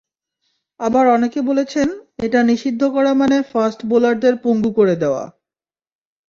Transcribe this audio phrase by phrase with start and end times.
[0.79, 1.87] আবার অনেকে বলেছেন,
[2.19, 5.23] এটা নিষিদ্ধ করা মানে ফাস্ট বোলারদের পঙ্গু করে দেওয়া।